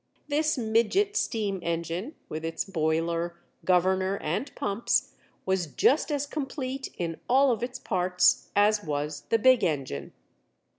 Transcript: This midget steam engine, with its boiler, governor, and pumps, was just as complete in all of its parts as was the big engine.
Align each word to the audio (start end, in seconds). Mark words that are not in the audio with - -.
This 0.29 0.57
midget 0.57 1.15
steam 1.15 1.59
engine, 1.61 2.15
with 2.27 2.43
its 2.43 2.65
boiler, 2.65 3.37
governor, 3.63 4.17
and 4.17 4.51
pumps, 4.55 5.13
was 5.45 5.67
just 5.67 6.11
as 6.11 6.25
complete 6.25 6.91
in 6.97 7.19
all 7.29 7.51
of 7.51 7.61
its 7.61 7.77
parts 7.77 8.49
as 8.55 8.81
was 8.83 9.27
the 9.29 9.37
big 9.37 9.63
engine. 9.63 10.13